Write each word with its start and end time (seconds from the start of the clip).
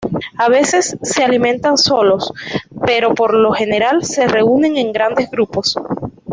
A 0.39 0.49
veces 0.49 0.97
se 1.03 1.23
alimentan 1.23 1.77
solos, 1.77 2.33
pero 2.87 3.13
por 3.13 3.35
lo 3.35 3.51
general 3.53 4.03
se 4.03 4.27
reúnen 4.27 4.75
en 4.77 4.91
grandes 4.93 5.29
grupos. 5.29 5.75